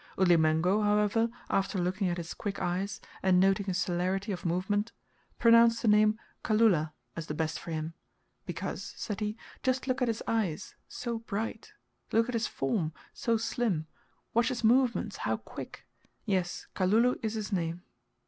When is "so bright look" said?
10.87-12.27